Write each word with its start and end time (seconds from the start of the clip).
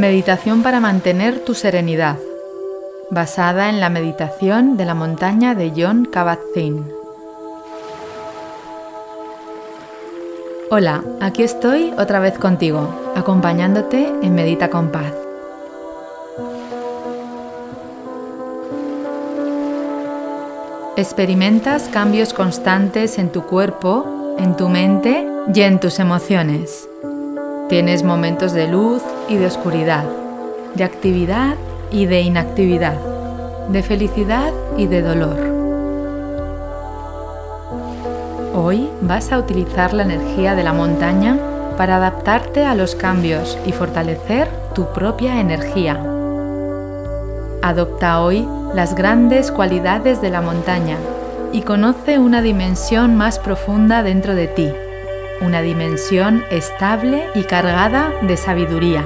Meditación 0.00 0.62
para 0.62 0.80
mantener 0.80 1.44
tu 1.44 1.52
serenidad, 1.52 2.16
basada 3.10 3.68
en 3.68 3.80
la 3.80 3.90
meditación 3.90 4.78
de 4.78 4.86
la 4.86 4.94
montaña 4.94 5.54
de 5.54 5.74
John 5.76 6.08
Kabat-Zinn. 6.10 6.90
Hola, 10.70 11.04
aquí 11.20 11.42
estoy 11.42 11.92
otra 11.98 12.18
vez 12.18 12.38
contigo, 12.38 12.88
acompañándote 13.14 14.10
en 14.22 14.34
Medita 14.34 14.70
con 14.70 14.88
Paz. 14.88 15.12
Experimentas 20.96 21.90
cambios 21.92 22.32
constantes 22.32 23.18
en 23.18 23.30
tu 23.30 23.42
cuerpo, 23.42 24.34
en 24.38 24.56
tu 24.56 24.70
mente 24.70 25.28
y 25.54 25.60
en 25.60 25.78
tus 25.78 25.98
emociones. 25.98 26.88
Tienes 27.68 28.02
momentos 28.02 28.54
de 28.54 28.66
luz 28.66 29.02
y 29.30 29.36
de 29.36 29.46
oscuridad, 29.46 30.04
de 30.74 30.82
actividad 30.82 31.54
y 31.92 32.06
de 32.06 32.20
inactividad, 32.20 32.98
de 33.68 33.82
felicidad 33.84 34.52
y 34.76 34.88
de 34.88 35.02
dolor. 35.02 35.38
Hoy 38.56 38.90
vas 39.00 39.30
a 39.30 39.38
utilizar 39.38 39.94
la 39.94 40.02
energía 40.02 40.56
de 40.56 40.64
la 40.64 40.72
montaña 40.72 41.38
para 41.76 41.96
adaptarte 41.96 42.64
a 42.64 42.74
los 42.74 42.96
cambios 42.96 43.56
y 43.64 43.70
fortalecer 43.70 44.48
tu 44.74 44.92
propia 44.92 45.40
energía. 45.40 46.04
Adopta 47.62 48.20
hoy 48.20 48.46
las 48.74 48.96
grandes 48.96 49.52
cualidades 49.52 50.20
de 50.20 50.30
la 50.30 50.40
montaña 50.40 50.96
y 51.52 51.62
conoce 51.62 52.18
una 52.18 52.42
dimensión 52.42 53.16
más 53.16 53.38
profunda 53.38 54.02
dentro 54.02 54.34
de 54.34 54.48
ti 54.48 54.72
una 55.40 55.62
dimensión 55.62 56.44
estable 56.50 57.28
y 57.34 57.44
cargada 57.44 58.12
de 58.22 58.36
sabiduría. 58.36 59.04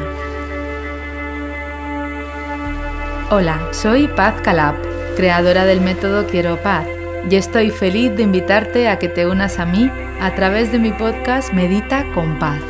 Hola, 3.30 3.60
soy 3.70 4.08
Paz 4.08 4.34
Calab, 4.42 4.74
creadora 5.16 5.64
del 5.64 5.80
método 5.80 6.26
Quiero 6.26 6.56
Paz, 6.56 6.86
y 7.28 7.36
estoy 7.36 7.70
feliz 7.70 8.14
de 8.16 8.24
invitarte 8.24 8.88
a 8.88 8.98
que 8.98 9.08
te 9.08 9.26
unas 9.26 9.58
a 9.58 9.66
mí 9.66 9.90
a 10.20 10.34
través 10.34 10.72
de 10.72 10.78
mi 10.78 10.92
podcast 10.92 11.52
Medita 11.52 12.04
con 12.14 12.38
Paz. 12.38 12.60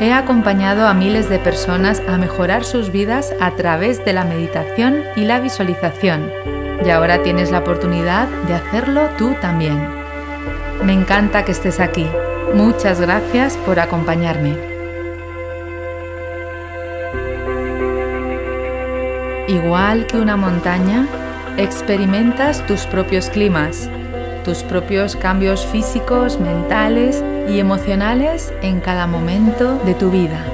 He 0.00 0.12
acompañado 0.12 0.86
a 0.86 0.94
miles 0.94 1.28
de 1.28 1.38
personas 1.38 2.02
a 2.08 2.18
mejorar 2.18 2.64
sus 2.64 2.90
vidas 2.90 3.32
a 3.40 3.52
través 3.52 4.04
de 4.04 4.12
la 4.12 4.24
meditación 4.24 5.04
y 5.16 5.24
la 5.24 5.38
visualización, 5.40 6.30
y 6.84 6.90
ahora 6.90 7.22
tienes 7.22 7.52
la 7.52 7.60
oportunidad 7.60 8.26
de 8.48 8.54
hacerlo 8.54 9.08
tú 9.16 9.34
también. 9.40 9.80
Me 10.82 10.92
encanta 10.92 11.44
que 11.44 11.52
estés 11.52 11.78
aquí 11.78 12.08
Muchas 12.54 13.00
gracias 13.00 13.56
por 13.56 13.80
acompañarme. 13.80 14.58
Igual 19.48 20.06
que 20.06 20.18
una 20.18 20.36
montaña, 20.36 21.06
experimentas 21.56 22.66
tus 22.66 22.82
propios 22.86 23.30
climas, 23.30 23.88
tus 24.44 24.62
propios 24.64 25.16
cambios 25.16 25.64
físicos, 25.64 26.38
mentales 26.38 27.24
y 27.48 27.58
emocionales 27.58 28.52
en 28.60 28.80
cada 28.80 29.06
momento 29.06 29.78
de 29.86 29.94
tu 29.94 30.10
vida. 30.10 30.44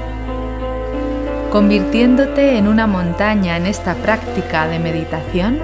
Convirtiéndote 1.51 2.57
en 2.57 2.67
una 2.69 2.87
montaña 2.87 3.57
en 3.57 3.65
esta 3.65 3.95
práctica 3.95 4.67
de 4.67 4.79
meditación, 4.79 5.59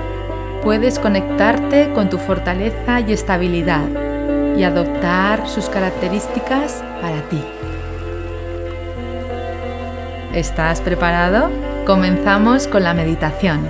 puedes 0.64 1.00
conectarte 1.00 1.94
con 1.94 2.09
tu 2.09 2.18
fortaleza 2.18 3.00
y 3.00 3.13
estabilidad 3.13 4.05
y 4.58 4.64
adoptar 4.64 5.48
sus 5.48 5.70
características 5.70 6.84
para 7.02 7.22
ti. 7.30 7.42
¿Estás 10.34 10.82
preparado? 10.82 11.50
Comenzamos 11.86 12.68
con 12.68 12.84
la 12.84 12.94
meditación. 12.94 13.68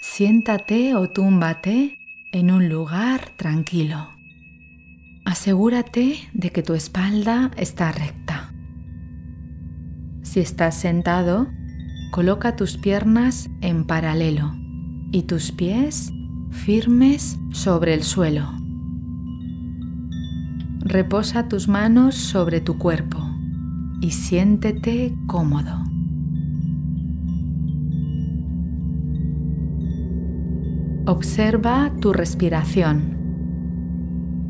Siéntate 0.00 0.94
o 0.94 1.08
túmbate 1.08 1.98
en 2.32 2.50
un 2.50 2.68
lugar 2.68 3.30
tranquilo. 3.36 4.10
Asegúrate 5.24 6.28
de 6.32 6.50
que 6.50 6.62
tu 6.62 6.74
espalda 6.74 7.50
está 7.56 7.92
recta. 7.92 8.52
Si 10.22 10.40
estás 10.40 10.74
sentado, 10.74 11.48
coloca 12.10 12.56
tus 12.56 12.76
piernas 12.76 13.48
en 13.60 13.86
paralelo 13.86 14.61
y 15.12 15.24
tus 15.24 15.52
pies 15.52 16.12
firmes 16.50 17.38
sobre 17.52 17.94
el 17.94 18.02
suelo. 18.02 18.50
Reposa 20.80 21.48
tus 21.48 21.68
manos 21.68 22.14
sobre 22.14 22.60
tu 22.60 22.78
cuerpo 22.78 23.18
y 24.00 24.10
siéntete 24.10 25.14
cómodo. 25.26 25.84
Observa 31.06 31.92
tu 32.00 32.12
respiración, 32.12 33.16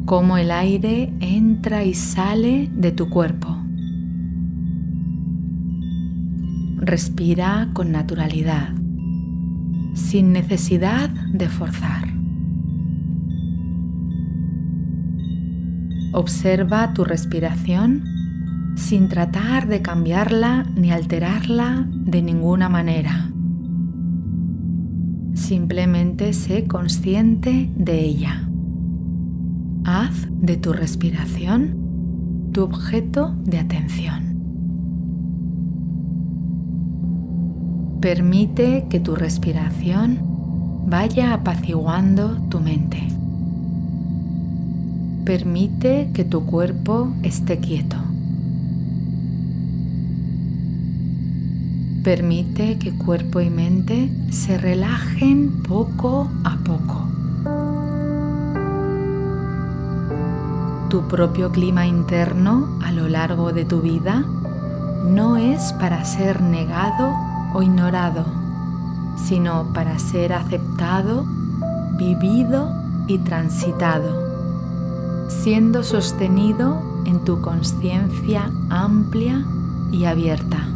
cómo 0.06 0.36
el 0.36 0.50
aire 0.50 1.12
entra 1.20 1.84
y 1.84 1.94
sale 1.94 2.70
de 2.72 2.92
tu 2.92 3.08
cuerpo. 3.10 3.58
Respira 6.76 7.70
con 7.72 7.90
naturalidad 7.92 8.81
sin 9.94 10.32
necesidad 10.32 11.10
de 11.10 11.48
forzar. 11.48 12.08
Observa 16.12 16.92
tu 16.92 17.04
respiración 17.04 18.04
sin 18.76 19.08
tratar 19.08 19.66
de 19.69 19.82
cambiarla 19.82 20.66
ni 20.75 20.92
alterarla 20.92 21.86
de 21.88 22.22
ninguna 22.22 22.69
manera. 22.69 23.30
Simplemente 25.34 26.32
sé 26.32 26.66
consciente 26.66 27.70
de 27.76 28.00
ella. 28.00 28.48
Haz 29.84 30.28
de 30.30 30.56
tu 30.56 30.72
respiración 30.72 31.82
tu 32.53 32.62
objeto 32.62 33.34
de 33.44 33.59
atención. 33.59 34.31
Permite 38.02 38.86
que 38.90 38.98
tu 38.98 39.14
respiración 39.14 40.18
vaya 40.88 41.34
apaciguando 41.34 42.36
tu 42.48 42.58
mente. 42.58 43.00
Permite 45.24 46.10
que 46.12 46.24
tu 46.24 46.44
cuerpo 46.44 47.14
esté 47.22 47.58
quieto. 47.58 47.96
Permite 52.02 52.76
que 52.78 52.91
cuerpo 52.91 53.41
y 53.41 53.50
mente 53.50 54.10
se 54.32 54.58
relajen 54.58 55.62
poco 55.62 56.28
a 56.42 56.56
poco. 56.56 57.06
Tu 60.91 61.06
propio 61.06 61.52
clima 61.52 61.86
interno 61.86 62.80
a 62.82 62.91
lo 62.91 63.08
largo 63.08 63.52
de 63.52 63.64
tu 63.64 63.80
vida 63.80 64.24
no 65.06 65.36
es 65.36 65.72
para 65.74 66.04
ser 66.04 66.42
negado 66.42 67.31
o 67.54 67.62
ignorado, 67.62 68.24
sino 69.16 69.72
para 69.72 69.98
ser 69.98 70.32
aceptado, 70.32 71.24
vivido 71.96 72.72
y 73.06 73.18
transitado, 73.18 75.28
siendo 75.28 75.82
sostenido 75.82 76.82
en 77.04 77.24
tu 77.24 77.41
conciencia 77.41 78.50
amplia 78.71 79.44
y 79.91 80.04
abierta. 80.04 80.68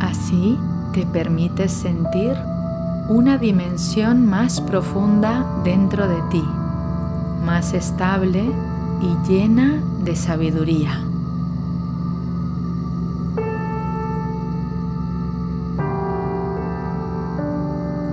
Así 0.00 0.58
te 0.92 1.06
permites 1.06 1.72
sentir 1.72 2.36
una 3.08 3.38
dimensión 3.38 4.26
más 4.26 4.60
profunda 4.60 5.44
dentro 5.64 6.08
de 6.08 6.22
ti, 6.30 6.44
más 7.44 7.74
estable 7.74 8.52
y 9.02 9.28
llena 9.28 9.82
de 10.04 10.14
sabiduría. 10.14 11.00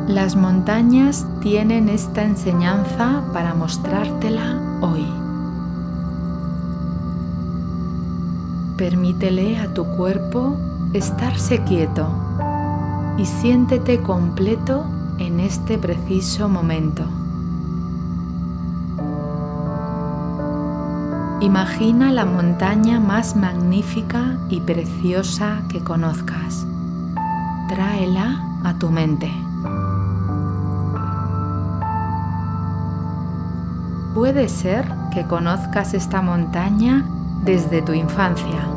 Las 0.07 0.35
montañas 0.35 1.27
tienen 1.39 1.87
esta 1.87 2.23
enseñanza 2.23 3.23
para 3.31 3.53
mostrártela 3.53 4.59
hoy. 4.81 5.05
Permítele 8.75 9.59
a 9.59 9.71
tu 9.73 9.85
cuerpo 9.85 10.57
estarse 10.93 11.63
quieto 11.63 12.09
y 13.17 13.25
siéntete 13.25 14.01
completo 14.01 14.85
en 15.19 15.39
este 15.39 15.77
preciso 15.77 16.49
momento. 16.49 17.03
Imagina 21.41 22.11
la 22.11 22.25
montaña 22.25 22.99
más 22.99 23.37
magnífica 23.37 24.37
y 24.49 24.59
preciosa 24.59 25.61
que 25.69 25.81
conozcas. 25.81 26.67
Tráela 27.69 28.43
a 28.65 28.73
tu 28.73 28.89
mente. 28.89 29.31
Puede 34.13 34.49
ser 34.49 34.91
que 35.13 35.27
conozcas 35.27 35.93
esta 35.93 36.21
montaña 36.21 37.05
desde 37.45 37.81
tu 37.83 37.93
infancia 37.93 38.67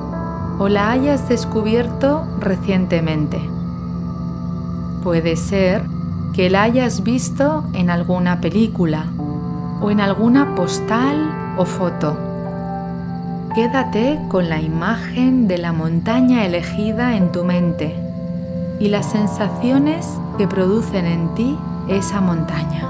o 0.60 0.68
la 0.68 0.92
hayas 0.92 1.28
descubierto 1.28 2.28
recientemente. 2.38 3.40
Puede 5.02 5.34
ser 5.34 5.82
que 6.32 6.48
la 6.48 6.62
hayas 6.62 7.02
visto 7.02 7.64
en 7.72 7.90
alguna 7.90 8.40
película 8.40 9.06
o 9.80 9.90
en 9.90 10.00
alguna 10.00 10.54
postal 10.54 11.56
o 11.58 11.64
foto 11.64 12.31
Quédate 13.54 14.18
con 14.28 14.48
la 14.48 14.62
imagen 14.62 15.46
de 15.46 15.58
la 15.58 15.72
montaña 15.72 16.46
elegida 16.46 17.18
en 17.18 17.32
tu 17.32 17.44
mente 17.44 17.94
y 18.80 18.88
las 18.88 19.04
sensaciones 19.10 20.06
que 20.38 20.48
producen 20.48 21.04
en 21.04 21.34
ti 21.34 21.58
esa 21.86 22.22
montaña. 22.22 22.88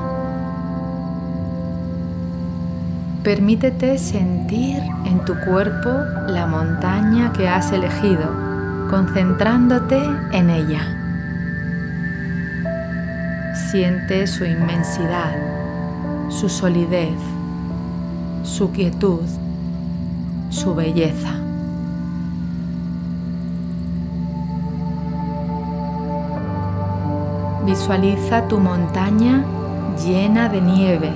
Permítete 3.25 3.99
sentir 3.99 4.81
en 5.05 5.25
tu 5.25 5.35
cuerpo 5.41 5.91
la 6.29 6.47
montaña 6.47 7.33
que 7.33 7.49
has 7.49 7.73
elegido, 7.73 8.31
concentrándote 8.89 10.01
en 10.31 10.49
ella. 10.49 10.87
Siente 13.69 14.29
su 14.29 14.45
inmensidad, 14.45 15.35
su 16.29 16.49
solidez, 16.49 17.19
su 18.45 18.71
quietud, 18.71 19.23
su 20.53 20.75
belleza. 20.75 21.31
Visualiza 27.65 28.47
tu 28.49 28.61
montaña 28.61 29.45
llena 30.05 30.49
de 30.49 30.61
nieve 30.61 31.11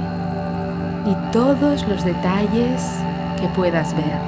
y 1.05 1.33
todos 1.33 1.87
los 1.87 2.03
detalles 2.05 2.83
que 3.39 3.49
puedas 3.49 3.95
ver. 3.95 4.19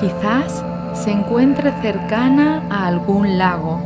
Quizás 0.00 0.64
se 0.94 1.10
encuentre 1.10 1.72
cercana 1.82 2.62
a 2.70 2.86
algún 2.86 3.36
lago 3.36 3.78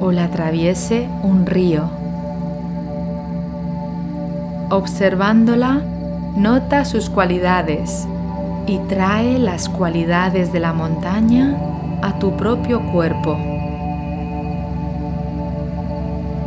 o 0.00 0.12
la 0.12 0.24
atraviese 0.24 1.08
un 1.22 1.44
río. 1.44 1.90
Observándola, 4.70 5.82
nota 6.36 6.84
sus 6.84 7.10
cualidades 7.10 8.06
y 8.70 8.78
trae 8.86 9.36
las 9.40 9.68
cualidades 9.68 10.52
de 10.52 10.60
la 10.60 10.72
montaña 10.72 11.56
a 12.02 12.20
tu 12.20 12.36
propio 12.36 12.80
cuerpo. 12.92 13.36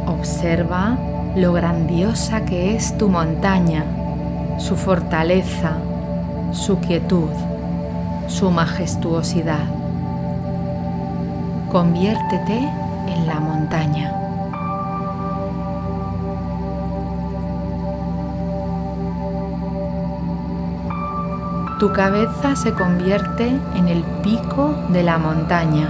Observa 0.07 0.97
lo 1.35 1.51
grandiosa 1.51 2.45
que 2.45 2.77
es 2.77 2.97
tu 2.97 3.09
montaña, 3.09 3.83
su 4.57 4.77
fortaleza, 4.77 5.73
su 6.53 6.79
quietud, 6.79 7.29
su 8.27 8.51
majestuosidad. 8.51 9.65
Conviértete 11.73 12.57
en 12.57 13.27
la 13.27 13.41
montaña. 13.41 14.22
Tu 21.83 21.91
cabeza 21.91 22.55
se 22.55 22.71
convierte 22.71 23.59
en 23.75 23.89
el 23.89 24.03
pico 24.23 24.73
de 24.87 25.03
la 25.03 25.17
montaña. 25.17 25.89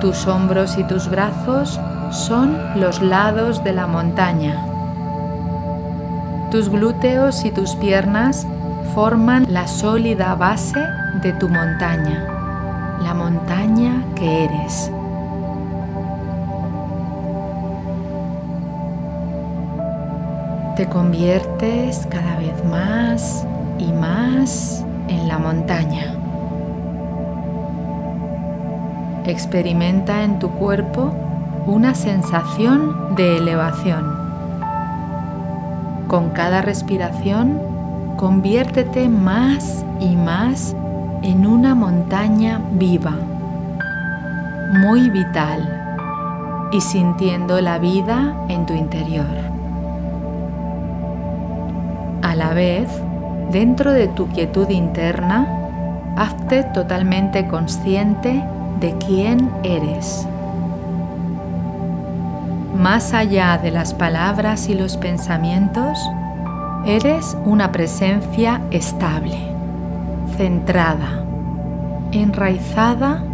Tus 0.00 0.28
hombros 0.28 0.78
y 0.78 0.84
tus 0.84 1.10
brazos 1.10 1.80
son 2.12 2.56
los 2.76 3.02
lados 3.02 3.64
de 3.64 3.72
la 3.72 3.88
montaña. 3.88 4.64
Tus 6.52 6.68
glúteos 6.68 7.44
y 7.44 7.50
tus 7.50 7.74
piernas 7.74 8.46
forman 8.94 9.44
la 9.52 9.66
sólida 9.66 10.36
base 10.36 10.78
de 11.20 11.32
tu 11.32 11.48
montaña, 11.48 12.28
la 13.02 13.12
montaña 13.12 14.04
que 14.14 14.44
eres. 14.44 14.92
Te 20.76 20.88
conviertes 20.88 22.06
cada 22.08 22.36
vez 22.36 22.64
más 22.66 23.44
y 23.78 23.92
más 23.92 24.84
en 25.08 25.28
la 25.28 25.38
montaña. 25.38 26.14
Experimenta 29.24 30.22
en 30.22 30.38
tu 30.38 30.50
cuerpo 30.50 31.12
una 31.66 31.94
sensación 31.94 33.14
de 33.16 33.38
elevación. 33.38 34.16
Con 36.06 36.30
cada 36.30 36.62
respiración, 36.62 37.60
conviértete 38.16 39.08
más 39.08 39.84
y 39.98 40.14
más 40.14 40.76
en 41.22 41.46
una 41.46 41.74
montaña 41.74 42.60
viva, 42.72 43.16
muy 44.80 45.10
vital 45.10 45.72
y 46.70 46.80
sintiendo 46.80 47.60
la 47.60 47.78
vida 47.78 48.34
en 48.48 48.64
tu 48.66 48.74
interior. 48.74 49.26
A 52.22 52.34
la 52.36 52.54
vez, 52.54 52.88
dentro 53.50 53.92
de 53.92 54.08
tu 54.08 54.28
quietud 54.28 54.68
interna, 54.70 55.46
hazte 56.16 56.64
totalmente 56.64 57.46
consciente 57.46 58.42
de 58.80 58.94
quién 58.98 59.50
eres 59.62 60.26
más 62.76 63.14
allá 63.14 63.58
de 63.58 63.70
las 63.70 63.94
palabras 63.94 64.68
y 64.68 64.74
los 64.74 64.96
pensamientos, 64.96 65.98
eres 66.84 67.36
una 67.44 67.72
presencia 67.72 68.62
estable, 68.70 69.38
centrada, 70.36 71.24
enraizada 72.12 73.24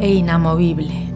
e 0.00 0.14
inamovible. 0.14 1.09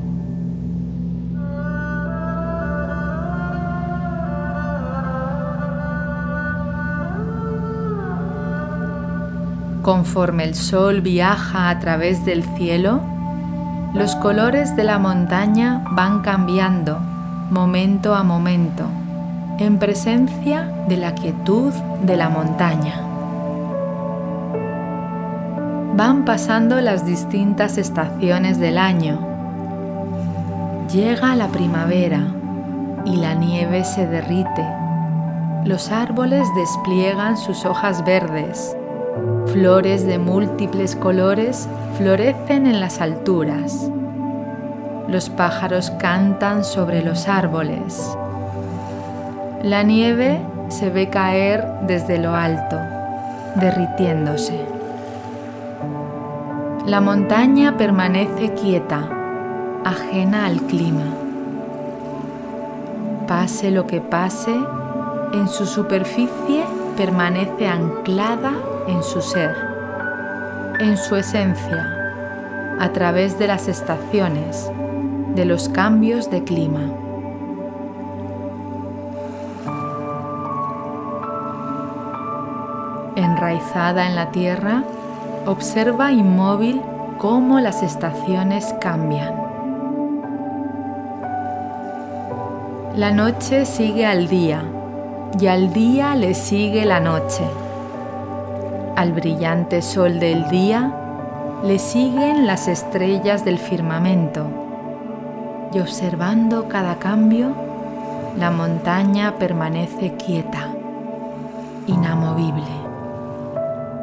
Conforme 9.85 10.45
el 10.45 10.55
sol 10.55 11.03
viaja 11.03 11.69
a 11.69 11.79
través 11.79 12.25
del 12.25 12.43
cielo, 12.57 13.03
los 13.93 14.17
colores 14.17 14.75
de 14.77 14.83
la 14.83 14.99
montaña 14.99 15.85
van 15.91 16.23
cambiando 16.23 16.99
momento 17.51 18.15
a 18.15 18.23
momento, 18.23 18.85
en 19.59 19.79
presencia 19.79 20.63
de 20.89 20.97
la 20.97 21.15
quietud 21.15 21.71
de 22.03 22.17
la 22.17 22.31
montaña. 22.31 22.95
Van 25.95 26.25
pasando 26.25 26.81
las 26.81 27.05
distintas 27.05 27.77
estaciones 27.77 28.59
del 28.59 28.79
año. 28.79 29.19
Llega 30.91 31.37
la 31.37 31.49
primavera 31.49 32.23
y 33.05 33.17
la 33.17 33.35
nieve 33.35 33.85
se 33.85 34.07
derrite. 34.07 34.67
Los 35.67 35.91
árboles 35.93 36.49
despliegan 36.57 37.37
sus 37.37 37.67
hojas 37.67 38.03
verdes. 38.03 38.75
Flores 39.53 40.07
de 40.07 40.19
múltiples 40.19 40.97
colores 40.97 41.69
florecen 41.97 42.67
en 42.67 42.81
las 42.81 43.01
alturas 43.01 43.91
los 45.09 45.29
pájaros 45.29 45.91
cantan 45.93 46.65
sobre 46.65 47.03
los 47.03 47.29
árboles. 47.29 48.17
La 49.63 49.83
nieve 49.83 50.41
se 50.69 50.91
ve 50.91 51.09
caer 51.09 51.65
desde 51.87 52.19
lo 52.19 52.35
alto, 52.35 52.77
derritiéndose. 53.57 54.59
La 56.87 57.01
montaña 57.01 57.77
permanece 57.77 58.53
quieta, 58.55 59.09
ajena 59.85 60.47
al 60.47 60.61
clima. 60.63 61.05
Pase 63.29 63.71
lo 63.71 63.87
que 63.87 64.01
pase, 64.01 64.55
en 65.33 65.49
su 65.49 65.67
superficie 65.67 66.65
permanece 66.97 67.69
anclada 67.69 68.53
en 68.87 69.03
su 69.03 69.21
ser, 69.21 69.55
en 70.81 70.97
su 70.97 71.17
esencia, 71.17 72.77
a 72.81 72.93
través 72.93 73.39
de 73.39 73.47
las 73.47 73.69
estaciones, 73.69 74.71
de 75.35 75.45
los 75.45 75.69
cambios 75.69 76.31
de 76.31 76.45
clima. 76.45 76.93
Enraizada 83.17 84.07
en 84.07 84.17
la 84.17 84.31
tierra, 84.31 84.85
observa 85.47 86.13
inmóvil 86.13 86.83
cómo 87.19 87.61
las 87.61 87.83
estaciones 87.83 88.75
cambian. 88.81 89.35
La 92.97 93.11
noche 93.11 93.67
sigue 93.67 94.07
al 94.07 94.29
día 94.29 94.63
y 95.41 95.47
al 95.47 95.73
día 95.73 96.15
le 96.15 96.35
sigue 96.35 96.85
la 96.85 97.01
noche. 97.01 97.45
Al 98.97 99.13
brillante 99.13 99.83
sol 99.83 100.21
del 100.21 100.49
día 100.51 100.95
le 101.65 101.81
siguen 101.81 102.47
las 102.47 102.69
estrellas 102.69 103.45
del 103.45 103.59
firmamento 103.59 104.47
y 105.73 105.81
observando 105.81 106.69
cada 106.69 107.01
cambio, 107.01 107.57
la 108.39 108.53
montaña 108.53 109.35
permanece 109.37 110.15
quieta, 110.15 110.69
inamovible, 111.89 112.63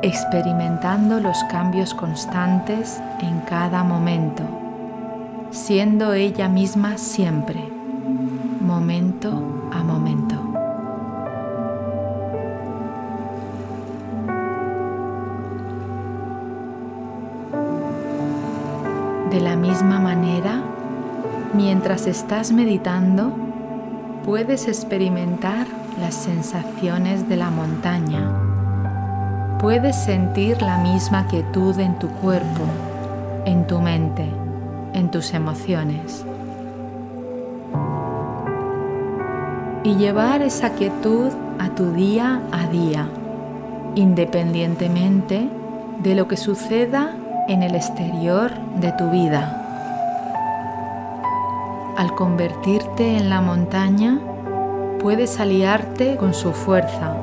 experimentando 0.01 1.21
los 1.21 1.41
cambios 1.45 1.93
constantes 1.93 3.01
en 3.21 3.39
cada 3.41 3.85
momento, 3.85 4.43
siendo 5.51 6.13
ella 6.13 6.49
misma 6.49 6.97
siempre, 6.97 7.63
momento 8.59 9.31
a 9.71 9.83
momento. 9.83 10.50
De 19.31 19.39
la 19.39 19.55
misma 19.55 19.97
manera, 19.97 20.61
mientras 21.53 22.05
estás 22.05 22.51
meditando, 22.51 23.31
puedes 24.25 24.67
experimentar 24.67 25.67
las 26.01 26.15
sensaciones 26.15 27.29
de 27.29 27.37
la 27.37 27.49
montaña. 27.49 28.29
Puedes 29.57 29.95
sentir 29.95 30.61
la 30.61 30.79
misma 30.79 31.27
quietud 31.27 31.79
en 31.79 31.97
tu 31.97 32.09
cuerpo, 32.09 32.65
en 33.45 33.65
tu 33.67 33.79
mente, 33.79 34.25
en 34.91 35.09
tus 35.09 35.33
emociones. 35.33 36.25
Y 39.85 39.95
llevar 39.95 40.41
esa 40.41 40.71
quietud 40.71 41.31
a 41.57 41.69
tu 41.69 41.93
día 41.93 42.41
a 42.51 42.67
día, 42.67 43.07
independientemente 43.95 45.47
de 46.03 46.15
lo 46.15 46.27
que 46.27 46.35
suceda 46.35 47.15
en 47.47 47.63
el 47.63 47.75
exterior 47.75 48.51
de 48.75 48.91
tu 48.93 49.09
vida. 49.09 49.57
Al 51.97 52.15
convertirte 52.15 53.17
en 53.17 53.29
la 53.29 53.41
montaña, 53.41 54.19
puedes 54.99 55.39
aliarte 55.39 56.17
con 56.17 56.33
su 56.33 56.53
fuerza, 56.53 57.15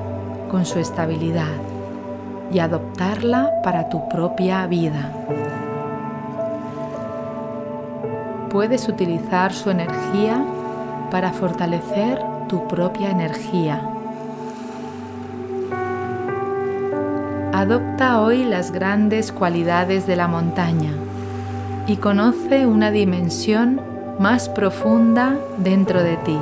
con 0.51 0.67
su 0.67 0.79
estabilidad 0.79 1.57
y 2.53 2.59
adoptarla 2.59 3.51
para 3.63 3.89
tu 3.89 4.09
propia 4.09 4.67
vida. 4.67 5.11
Puedes 8.51 8.89
utilizar 8.89 9.53
su 9.53 9.71
energía 9.71 10.43
para 11.11 11.33
fortalecer 11.33 12.23
tu 12.49 12.67
propia 12.67 13.11
energía. 13.11 13.98
Adopta 17.59 18.21
hoy 18.21 18.45
las 18.45 18.71
grandes 18.71 19.33
cualidades 19.33 20.07
de 20.07 20.15
la 20.15 20.29
montaña 20.29 20.93
y 21.89 21.97
conoce 21.97 22.67
una 22.67 22.93
dimensión 22.93 23.81
más 24.21 24.49
profunda 24.49 25.37
dentro 25.57 26.05
de 26.05 26.19
ti, 26.19 26.39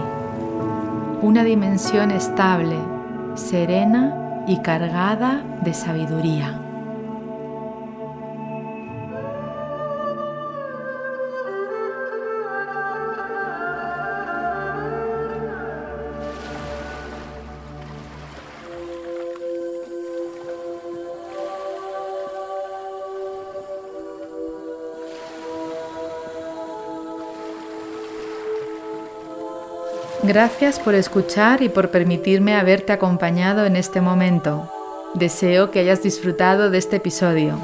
una 1.22 1.42
dimensión 1.42 2.10
estable, 2.10 2.76
serena 3.34 4.44
y 4.46 4.60
cargada 4.60 5.42
de 5.62 5.72
sabiduría. 5.72 6.65
Gracias 30.26 30.80
por 30.80 30.96
escuchar 30.96 31.62
y 31.62 31.68
por 31.68 31.90
permitirme 31.90 32.56
haberte 32.56 32.92
acompañado 32.92 33.64
en 33.64 33.76
este 33.76 34.00
momento. 34.00 34.68
Deseo 35.14 35.70
que 35.70 35.78
hayas 35.78 36.02
disfrutado 36.02 36.68
de 36.68 36.78
este 36.78 36.96
episodio. 36.96 37.60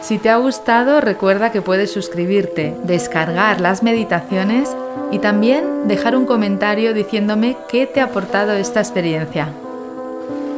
Si 0.00 0.18
te 0.18 0.28
ha 0.28 0.36
gustado, 0.38 1.00
recuerda 1.00 1.52
que 1.52 1.62
puedes 1.62 1.92
suscribirte, 1.92 2.76
descargar 2.82 3.60
las 3.60 3.84
meditaciones 3.84 4.76
y 5.12 5.20
también 5.20 5.86
dejar 5.86 6.16
un 6.16 6.26
comentario 6.26 6.94
diciéndome 6.94 7.56
qué 7.68 7.86
te 7.86 8.00
ha 8.00 8.06
aportado 8.06 8.54
esta 8.54 8.80
experiencia. 8.80 9.50